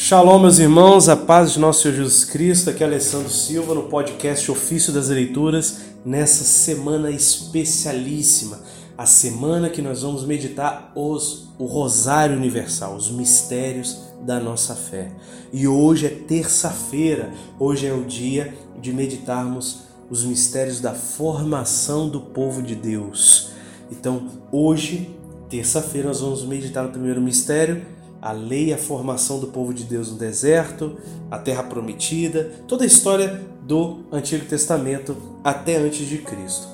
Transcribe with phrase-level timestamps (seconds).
[0.00, 2.70] Shalom, meus irmãos, a paz de nosso Senhor Jesus Cristo.
[2.70, 8.60] Aqui é Alessandro Silva no podcast Ofício das Leituras, nessa semana especialíssima,
[8.96, 15.10] a semana que nós vamos meditar os, o Rosário Universal, os mistérios da nossa fé.
[15.52, 22.20] E hoje é terça-feira, hoje é o dia de meditarmos os mistérios da formação do
[22.20, 23.50] povo de Deus.
[23.90, 25.10] Então, hoje,
[25.50, 30.10] terça-feira, nós vamos meditar no primeiro mistério a lei, a formação do povo de Deus
[30.10, 30.96] no deserto,
[31.30, 36.66] a terra prometida, toda a história do Antigo Testamento até antes de Cristo.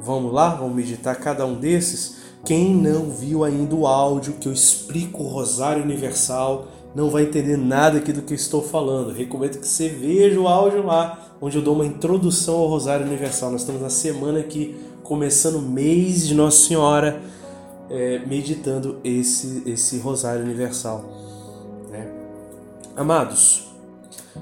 [0.00, 2.16] Vamos lá, vamos meditar cada um desses.
[2.44, 7.56] Quem não viu ainda o áudio que eu explico o Rosário Universal, não vai entender
[7.56, 9.12] nada aqui do que eu estou falando.
[9.12, 13.52] Recomendo que você veja o áudio lá, onde eu dou uma introdução ao Rosário Universal.
[13.52, 17.20] Nós estamos na semana aqui, começando o mês de Nossa Senhora
[17.90, 21.04] é, meditando esse, esse rosário universal.
[21.90, 22.08] Né?
[22.96, 23.68] Amados,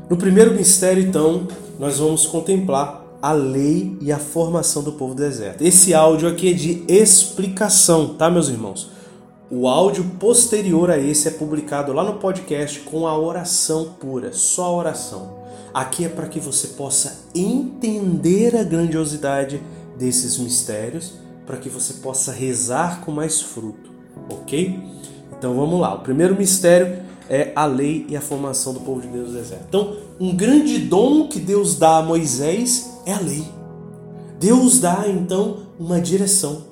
[0.09, 5.22] no primeiro mistério, então, nós vamos contemplar a lei e a formação do povo do
[5.22, 5.62] deserto.
[5.62, 8.91] Esse áudio aqui é de explicação, tá, meus irmãos?
[9.50, 14.67] O áudio posterior a esse é publicado lá no podcast com a oração pura, só
[14.67, 15.39] a oração.
[15.72, 19.62] Aqui é para que você possa entender a grandiosidade
[19.98, 21.15] desses mistérios
[21.48, 23.91] para que você possa rezar com mais fruto,
[24.28, 24.78] ok?
[25.32, 25.94] Então vamos lá.
[25.94, 29.64] O primeiro mistério é a lei e a formação do povo de Deus no deserto.
[29.66, 33.46] Então, um grande dom que Deus dá a Moisés é a lei.
[34.38, 36.64] Deus dá então uma direção.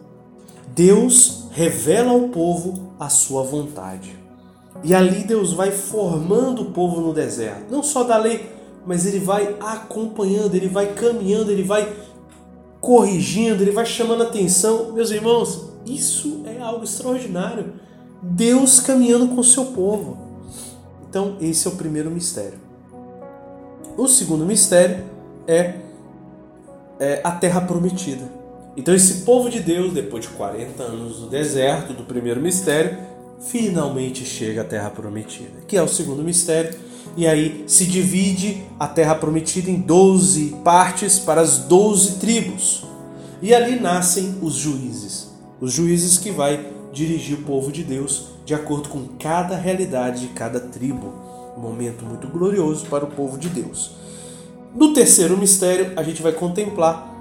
[0.74, 4.14] Deus revela ao povo a sua vontade.
[4.84, 7.70] E ali Deus vai formando o povo no deserto.
[7.70, 8.50] Não só da lei,
[8.84, 11.90] mas ele vai acompanhando, ele vai caminhando, ele vai
[12.86, 14.92] corrigindo, ele vai chamando atenção.
[14.92, 17.72] Meus irmãos, isso é algo extraordinário.
[18.22, 20.16] Deus caminhando com o seu povo.
[21.10, 22.60] Então, esse é o primeiro mistério.
[23.96, 25.04] O segundo mistério
[25.48, 25.80] é,
[27.00, 28.30] é a terra prometida.
[28.76, 32.98] Então, esse povo de Deus, depois de 40 anos no deserto, do primeiro mistério,
[33.40, 36.78] finalmente chega à terra prometida, que é o segundo mistério
[37.16, 42.85] e aí se divide a terra prometida em 12 partes para as 12 tribos.
[43.40, 45.30] E ali nascem os juízes,
[45.60, 50.28] os juízes que vai dirigir o povo de Deus de acordo com cada realidade de
[50.28, 51.12] cada tribo.
[51.56, 53.92] Um momento muito glorioso para o povo de Deus.
[54.74, 57.14] No terceiro mistério, a gente vai contemplar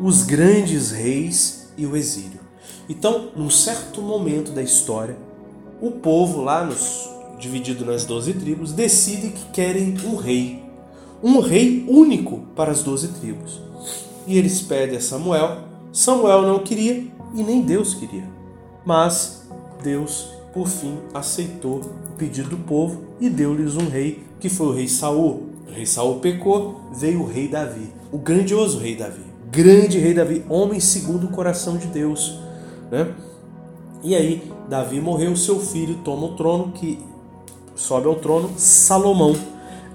[0.00, 2.40] os grandes reis e o exílio.
[2.88, 5.16] Então, num certo momento da história,
[5.80, 10.62] o povo lá nos dividido nas doze tribos, decide que querem um rei,
[11.22, 13.60] um rei único para as doze tribos.
[14.26, 15.58] E eles pedem a Samuel.
[15.92, 18.24] Samuel não queria e nem Deus queria.
[18.84, 19.48] Mas
[19.82, 24.72] Deus, por fim, aceitou o pedido do povo e deu-lhes um rei, que foi o
[24.72, 25.48] rei Saul.
[25.68, 29.22] O rei Saul pecou, veio o rei Davi, o grandioso rei Davi.
[29.50, 32.38] Grande rei Davi, homem segundo o coração de Deus.
[32.90, 33.14] Né?
[34.02, 36.98] E aí, Davi morreu, seu filho toma o trono, que
[37.74, 39.34] sobe ao trono Salomão,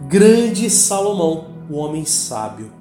[0.08, 2.72] grande Salomão, o homem sábio,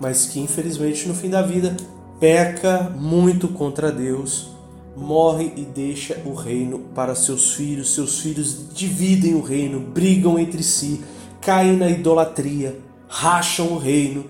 [0.00, 1.76] mas que infelizmente no fim da vida
[2.20, 4.50] peca muito contra Deus,
[4.96, 7.94] morre e deixa o reino para seus filhos.
[7.94, 11.00] Seus filhos dividem o reino, brigam entre si,
[11.40, 14.24] caem na idolatria, racham o reino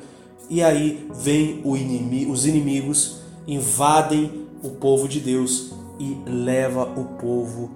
[0.50, 7.70] e aí vem inimigo, os inimigos invadem o povo de Deus e leva o povo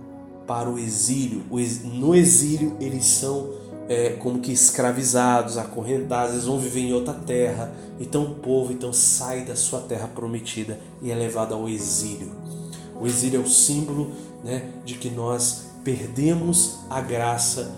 [0.46, 1.42] para o exílio.
[1.84, 3.50] No exílio, eles são
[3.92, 7.70] é, como que escravizados, acorrentados, eles vão viver em outra terra.
[8.00, 12.32] Então o povo então sai da sua terra prometida e é levado ao exílio.
[12.98, 14.10] O exílio é o símbolo
[14.42, 17.70] né, de que nós perdemos a graça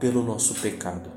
[0.00, 1.10] pelo nosso pecado.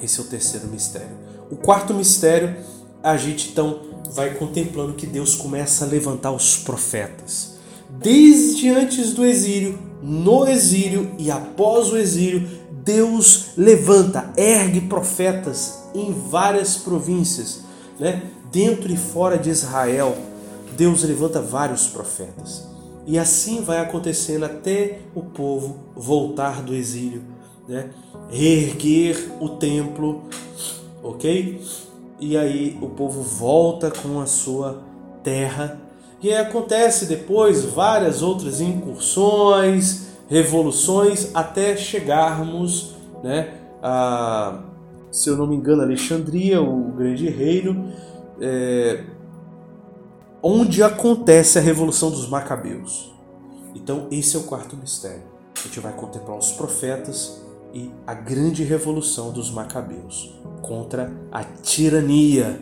[0.00, 1.16] Esse é o terceiro mistério.
[1.50, 2.56] O quarto mistério,
[3.02, 3.80] a gente então
[4.12, 7.54] vai contemplando que Deus começa a levantar os profetas
[7.98, 12.48] desde antes do exílio, no exílio e após o exílio,
[12.84, 17.62] Deus levanta, ergue profetas em várias províncias,
[17.98, 18.22] né?
[18.52, 20.16] dentro e fora de Israel.
[20.76, 22.68] Deus levanta vários profetas.
[23.06, 27.22] E assim vai acontecendo até o povo voltar do exílio,
[27.66, 27.90] né?
[28.28, 30.22] reerguer o templo,
[31.02, 31.60] ok?
[32.20, 34.82] E aí o povo volta com a sua
[35.22, 35.80] terra
[36.24, 44.64] que acontece depois várias outras incursões, revoluções, até chegarmos, né, a,
[45.10, 47.92] se eu não me engano, Alexandria, o grande reino,
[48.40, 49.04] é,
[50.42, 53.14] onde acontece a revolução dos Macabeus.
[53.76, 55.22] Então, esse é o quarto mistério.
[55.56, 57.40] A gente vai contemplar os profetas
[57.72, 62.60] e a grande revolução dos Macabeus contra a tirania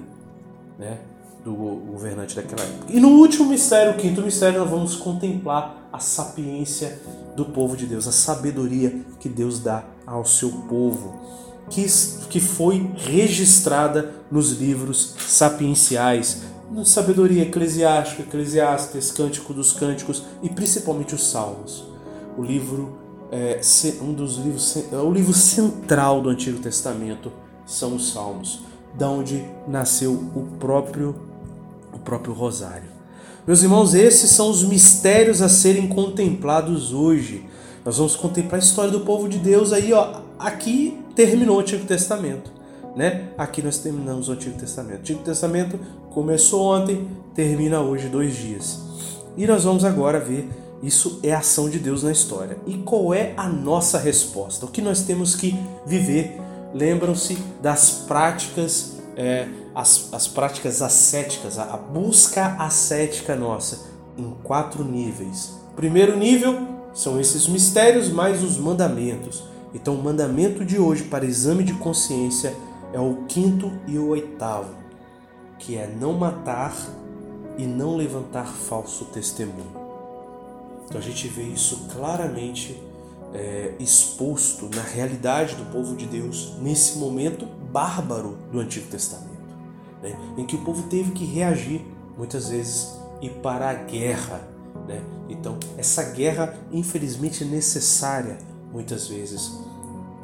[0.78, 0.98] né,
[1.44, 2.86] do governante daquela época.
[2.88, 7.00] E no último mistério, o quinto mistério, nós vamos contemplar a sapiência
[7.36, 11.20] do povo de Deus, a sabedoria que Deus dá ao seu povo,
[11.68, 11.86] que,
[12.30, 21.14] que foi registrada nos livros sapienciais, na sabedoria eclesiástica, Eclesiastes, Cântico dos Cânticos e principalmente
[21.14, 21.84] os Salmos.
[22.36, 22.98] O livro
[23.30, 23.60] é,
[24.00, 27.32] um dos livros, é o livro central do Antigo Testamento
[27.66, 28.60] são os Salmos,
[28.94, 31.31] da onde nasceu o próprio
[31.92, 32.88] o próprio rosário.
[33.46, 37.44] Meus irmãos, esses são os mistérios a serem contemplados hoje.
[37.84, 40.20] Nós vamos contemplar a história do povo de Deus aí, ó.
[40.38, 42.52] Aqui terminou o Antigo Testamento,
[42.94, 43.28] né?
[43.36, 44.98] Aqui nós terminamos o Antigo Testamento.
[44.98, 45.78] O Antigo Testamento
[46.10, 48.80] começou ontem, termina hoje, dois dias.
[49.36, 50.48] E nós vamos agora ver
[50.82, 52.58] isso é a ação de Deus na história.
[52.66, 54.66] E qual é a nossa resposta?
[54.66, 55.56] O que nós temos que
[55.86, 56.40] viver?
[56.74, 64.84] Lembram-se das práticas, é, as, as práticas ascéticas, a, a busca ascética nossa, em quatro
[64.84, 65.54] níveis.
[65.76, 69.44] Primeiro nível são esses mistérios mais os mandamentos.
[69.74, 72.54] Então, o mandamento de hoje para exame de consciência
[72.92, 74.74] é o quinto e o oitavo,
[75.58, 76.74] que é não matar
[77.56, 79.82] e não levantar falso testemunho.
[80.86, 82.78] Então a gente vê isso claramente
[83.34, 89.56] é, exposto na realidade do povo de Deus nesse momento bárbaro do Antigo Testamento,
[90.02, 90.16] né?
[90.36, 91.84] em que o povo teve que reagir
[92.16, 94.46] muitas vezes e para a guerra.
[94.86, 95.02] Né?
[95.28, 98.38] Então essa guerra infelizmente é necessária
[98.72, 99.52] muitas vezes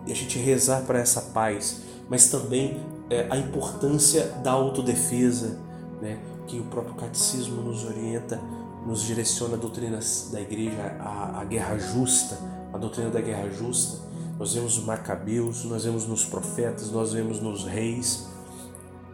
[0.07, 2.81] e a gente rezar para essa paz, mas também
[3.11, 5.59] é, a importância da autodefesa,
[6.01, 6.19] né?
[6.47, 8.41] que o próprio catecismo nos orienta
[8.87, 9.99] nos direciona a doutrina
[10.33, 12.39] da igreja, a, a guerra justa,
[12.73, 13.99] a doutrina da guerra justa.
[14.39, 18.29] Nós vemos os macabeus, nós vemos nos profetas, nós vemos nos reis,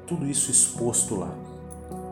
[0.06, 1.35] tudo isso exposto lá.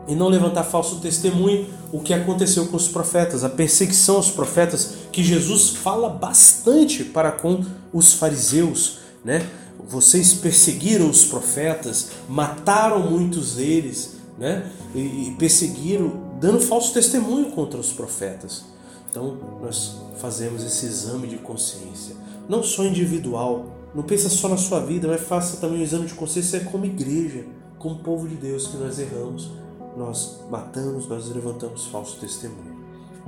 [0.07, 4.95] E não levantar falso testemunho, o que aconteceu com os profetas, a perseguição aos profetas,
[5.11, 7.63] que Jesus fala bastante para com
[7.93, 9.47] os fariseus, né?
[9.87, 14.69] Vocês perseguiram os profetas, mataram muitos deles, né?
[14.95, 18.72] E perseguiram dando falso testemunho contra os profetas.
[19.13, 22.15] Então, nós fazemos esse exame de consciência,
[22.49, 26.15] não só individual, não pensa só na sua vida, mas faça também um exame de
[26.15, 27.45] consciência como igreja,
[27.77, 29.51] como povo de Deus que nós erramos,
[29.95, 32.73] nós matamos, nós levantamos falso testemunho.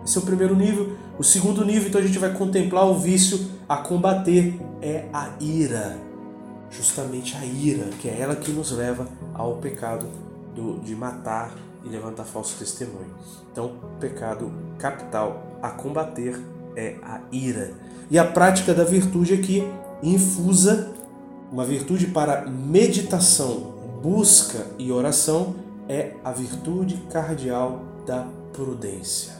[0.04, 0.98] Esse é o primeiro nível.
[1.20, 6.00] O segundo nível, então a gente vai contemplar o vício a combater é a ira.
[6.72, 10.08] Justamente a ira, que é ela que nos leva ao pecado
[10.56, 11.54] do, de matar
[11.84, 13.14] e levantar falso testemunho.
[13.52, 16.40] Então, o pecado capital a combater
[16.76, 17.74] é a ira.
[18.10, 19.68] E a prática da virtude aqui
[20.04, 20.94] infusa
[21.52, 25.56] uma virtude para meditação, busca e oração
[25.88, 29.34] é a virtude cardial da prudência.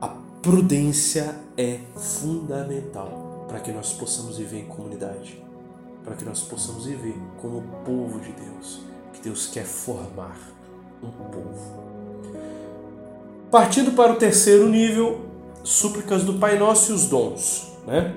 [0.00, 0.08] A
[0.42, 5.42] prudência é fundamental para que nós possamos viver em comunidade,
[6.02, 8.80] para que nós possamos viver como povo de Deus,
[9.12, 10.36] que Deus quer formar
[11.02, 11.82] um povo.
[13.50, 15.31] Partindo para o terceiro nível,
[15.62, 17.72] súplicas do Pai Nosso e os dons.
[17.86, 18.14] Né?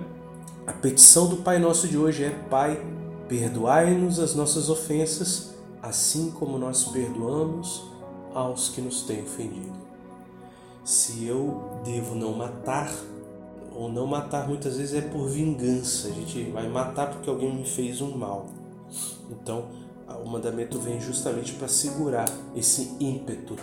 [0.68, 2.84] A petição do Pai Nosso de hoje é: Pai,
[3.28, 7.84] perdoai-nos as nossas ofensas, assim como nós perdoamos
[8.34, 9.76] aos que nos têm ofendido.
[10.84, 12.92] Se eu devo não matar,
[13.74, 17.66] ou não matar muitas vezes é por vingança, a gente vai matar porque alguém me
[17.66, 18.46] fez um mal.
[19.30, 19.66] Então,
[20.24, 23.56] o mandamento vem justamente para segurar esse ímpeto.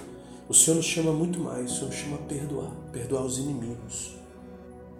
[0.48, 4.16] O Senhor nos chama muito mais, o Senhor nos chama a perdoar, perdoar os inimigos,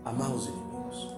[0.04, 1.08] amar os inimigos.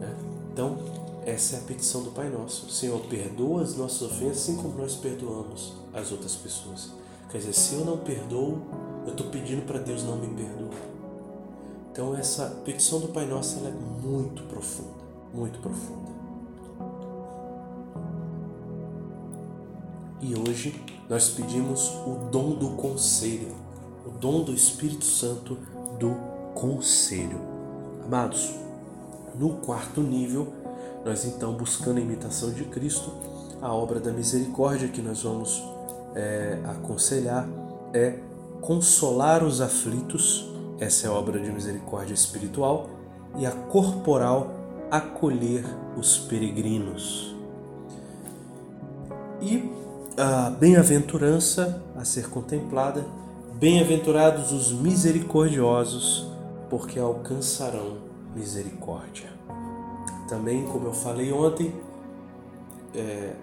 [0.00, 0.16] Né?
[0.52, 0.78] Então,
[1.24, 2.70] essa é a petição do Pai Nosso.
[2.70, 6.90] Senhor, perdoa as nossas ofensas assim como nós perdoamos as outras pessoas.
[7.30, 8.58] Quer dizer, se eu não perdoo,
[9.06, 10.80] eu estou pedindo para Deus não me perdoar.
[11.92, 16.10] Então, essa petição do Pai Nosso é muito profunda, muito profunda.
[20.20, 20.74] E hoje
[21.08, 23.49] nós pedimos o dom do conselho,
[24.04, 25.58] o dom do Espírito Santo
[25.98, 26.14] do
[26.54, 27.40] conselho.
[28.04, 28.54] Amados,
[29.38, 30.52] no quarto nível,
[31.04, 33.12] nós então buscando a imitação de Cristo,
[33.60, 35.62] a obra da misericórdia que nós vamos
[36.14, 37.48] é, aconselhar
[37.92, 38.18] é
[38.60, 42.88] consolar os aflitos, essa é a obra de misericórdia espiritual,
[43.36, 44.50] e a corporal,
[44.90, 45.64] acolher
[45.96, 47.34] os peregrinos.
[49.40, 49.70] E
[50.18, 53.06] a bem-aventurança a ser contemplada,
[53.60, 56.26] bem-aventurados os misericordiosos,
[56.70, 57.98] porque alcançarão
[58.34, 59.28] misericórdia.
[60.30, 61.74] também, como eu falei ontem,
[62.94, 63.34] é,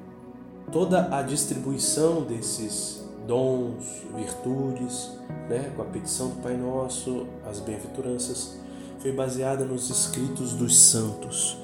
[0.71, 5.11] toda a distribuição desses dons, virtudes,
[5.49, 8.57] né, com a petição do Pai Nosso, as bem-aventuranças,
[8.99, 11.57] foi baseada nos escritos dos santos.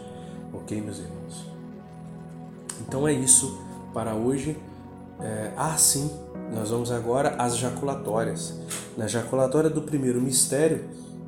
[0.53, 1.45] Ok, meus irmãos?
[2.81, 3.57] Então é isso
[3.93, 4.57] para hoje.
[5.19, 6.09] É, ah, sim,
[6.53, 8.53] nós vamos agora às jaculatórias.
[8.97, 10.85] Na jaculatória do primeiro mistério,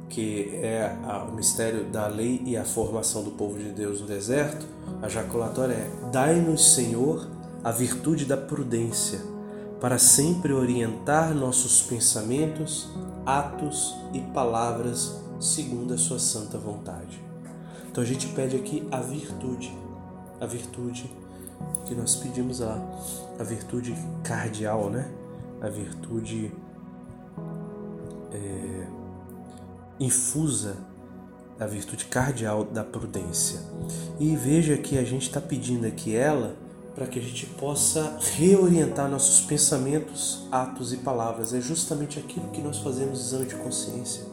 [0.10, 0.96] que é
[1.28, 4.66] o mistério da lei e a formação do povo de Deus no deserto,
[5.02, 7.28] a jaculatória é: Dai-nos, Senhor,
[7.64, 9.20] a virtude da prudência,
[9.82, 12.90] para sempre orientar nossos pensamentos,
[13.26, 17.20] atos e palavras segundo a Sua santa vontade.
[17.90, 19.76] Então a gente pede aqui a virtude,
[20.40, 21.10] a virtude
[21.86, 22.80] que nós pedimos lá,
[23.40, 25.10] a virtude cardial, né?
[25.62, 26.52] A virtude
[28.34, 28.88] é,
[30.00, 30.76] infusa,
[31.60, 33.60] a virtude cardial da prudência.
[34.20, 36.56] E veja que a gente está pedindo aqui ela
[36.94, 41.54] para que a gente possa reorientar nossos pensamentos, atos e palavras.
[41.54, 44.24] É justamente aquilo que nós fazemos exame de consciência,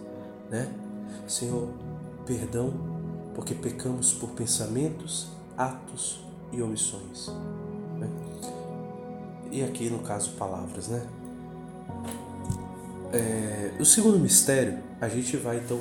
[0.50, 0.72] né?
[1.26, 1.68] Senhor,
[2.24, 2.72] perdão,
[3.34, 7.28] porque pecamos por pensamentos, atos e omissões.
[7.98, 8.08] Né?
[9.50, 11.02] E aqui, no caso, palavras, né?
[13.12, 15.78] É, o segundo mistério, a gente vai então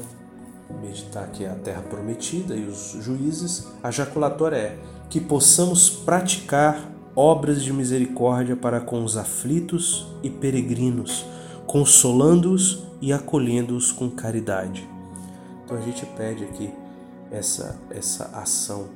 [0.82, 3.68] meditar aqui a terra prometida e os juízes.
[3.84, 11.26] A jaculatória é que possamos praticar obras de misericórdia para com os aflitos e peregrinos,
[11.68, 14.88] consolando-os e acolhendo-os com caridade.
[15.64, 16.74] Então a gente pede aqui
[17.30, 18.90] essa, essa ação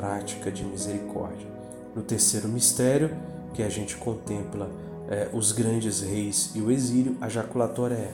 [0.00, 1.46] prática de misericórdia.
[1.94, 3.14] No terceiro mistério,
[3.52, 4.70] que a gente contempla
[5.10, 8.12] é, os grandes reis e o exílio, a jaculatória é: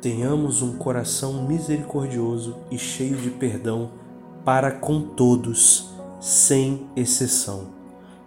[0.00, 3.90] tenhamos um coração misericordioso e cheio de perdão
[4.44, 7.66] para com todos, sem exceção.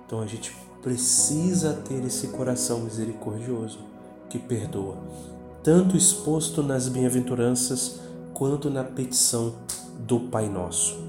[0.05, 3.79] Então a gente precisa ter esse coração misericordioso
[4.29, 4.97] que perdoa,
[5.63, 8.01] tanto exposto nas bem-aventuranças
[8.33, 9.55] quanto na petição
[9.99, 11.06] do Pai Nosso.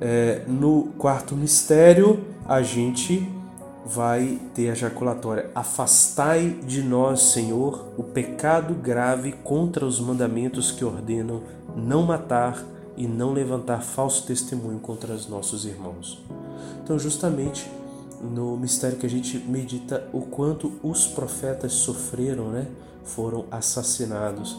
[0.00, 3.30] É, no quarto mistério, a gente
[3.84, 10.84] vai ter a jaculatória: Afastai de nós, Senhor, o pecado grave contra os mandamentos que
[10.84, 11.42] ordenam
[11.76, 12.64] não matar
[12.96, 16.22] e não levantar falso testemunho contra os nossos irmãos.
[16.82, 17.70] Então, justamente
[18.20, 22.66] no mistério que a gente medita o quanto os profetas sofreram, né?
[23.04, 24.58] Foram assassinados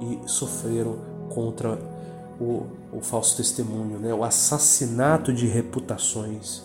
[0.00, 0.96] e sofreram
[1.28, 1.78] contra
[2.42, 4.12] o, o falso testemunho, né?
[4.12, 6.62] o assassinato de reputações.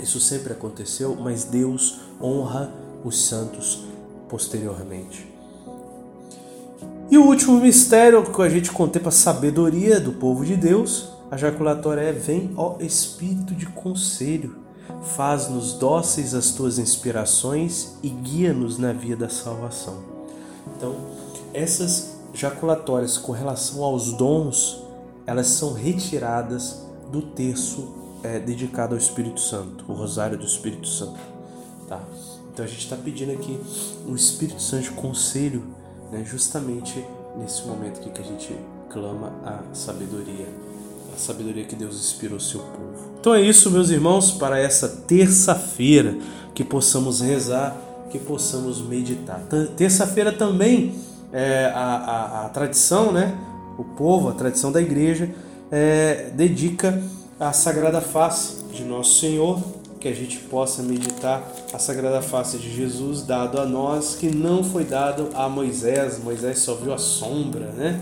[0.00, 2.72] Isso sempre aconteceu, mas Deus honra
[3.04, 3.84] os santos
[4.28, 5.32] posteriormente.
[7.10, 11.36] E o último mistério que a gente contempla a sabedoria do povo de Deus, a
[11.36, 14.56] jaculatória é: Vem, ó Espírito de conselho,
[15.14, 19.98] faz-nos dóceis às tuas inspirações e guia-nos na via da salvação.
[20.76, 20.94] Então,
[21.52, 24.83] essas jaculatórias com relação aos dons
[25.26, 31.18] elas são retiradas do terço é, dedicado ao Espírito Santo, o Rosário do Espírito Santo.
[31.88, 32.00] Tá?
[32.52, 33.58] Então a gente está pedindo aqui
[34.06, 35.62] o Espírito Santo de conselho,
[36.10, 37.04] né, justamente
[37.36, 38.56] nesse momento aqui que a gente
[38.90, 40.46] clama a sabedoria,
[41.12, 43.14] a sabedoria que Deus inspirou seu povo.
[43.20, 46.16] Então é isso, meus irmãos, para essa terça-feira,
[46.54, 47.76] que possamos rezar,
[48.10, 49.40] que possamos meditar.
[49.76, 50.94] Terça-feira também
[51.32, 53.36] é a, a, a tradição, né?
[53.78, 55.30] O povo, a tradição da igreja,
[55.70, 57.02] é, dedica
[57.38, 59.60] a Sagrada Face de Nosso Senhor,
[60.00, 64.62] que a gente possa meditar a Sagrada Face de Jesus dado a nós, que não
[64.62, 68.00] foi dado a Moisés, Moisés só viu a sombra, né?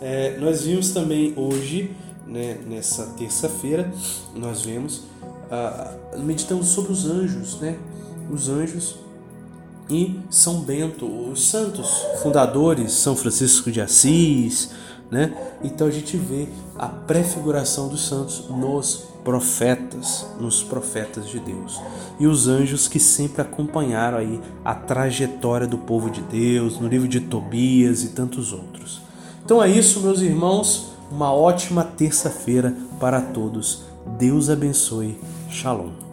[0.00, 1.94] É, nós vimos também hoje,
[2.26, 3.92] né, nessa terça-feira,
[4.34, 5.02] nós vemos,
[5.50, 7.76] ah, meditamos sobre os anjos, né?
[8.30, 8.96] Os anjos
[9.90, 14.70] e São Bento, os santos fundadores, São Francisco de Assis,
[15.12, 15.30] né?
[15.62, 21.78] Então a gente vê a prefiguração dos santos nos profetas, nos profetas de Deus.
[22.18, 27.06] E os anjos que sempre acompanharam aí a trajetória do povo de Deus, no livro
[27.06, 29.02] de Tobias e tantos outros.
[29.44, 33.82] Então é isso, meus irmãos, uma ótima terça-feira para todos.
[34.18, 35.20] Deus abençoe.
[35.50, 36.11] Shalom.